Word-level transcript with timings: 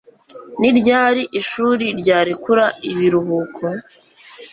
Ni 0.59 0.69
ryari 0.77 1.23
ishuri 1.39 1.85
ryarekura 1.99 2.65
ibiruhuko 2.91 3.63